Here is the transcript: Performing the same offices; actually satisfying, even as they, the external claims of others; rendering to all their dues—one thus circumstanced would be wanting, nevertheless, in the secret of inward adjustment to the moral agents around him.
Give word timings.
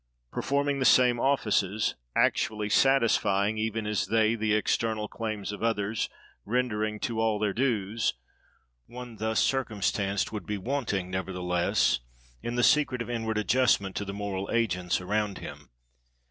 Performing 0.31 0.79
the 0.79 0.83
same 0.85 1.19
offices; 1.19 1.93
actually 2.15 2.69
satisfying, 2.69 3.59
even 3.59 3.85
as 3.85 4.07
they, 4.07 4.33
the 4.33 4.55
external 4.55 5.07
claims 5.07 5.51
of 5.51 5.61
others; 5.61 6.09
rendering 6.43 6.99
to 7.01 7.21
all 7.21 7.37
their 7.37 7.53
dues—one 7.53 9.17
thus 9.17 9.39
circumstanced 9.39 10.31
would 10.31 10.47
be 10.47 10.57
wanting, 10.57 11.11
nevertheless, 11.11 11.99
in 12.41 12.55
the 12.55 12.63
secret 12.63 13.03
of 13.03 13.11
inward 13.11 13.37
adjustment 13.37 13.95
to 13.95 14.03
the 14.03 14.11
moral 14.11 14.49
agents 14.51 14.99
around 14.99 15.37
him. 15.37 15.69